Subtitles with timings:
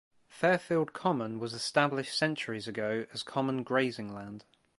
[0.27, 4.45] Fairfield Common was established centuries ago as common grazing land.